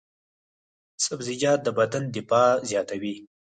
[1.05, 3.15] سبزیجات د بدن دفاع زیاتوي.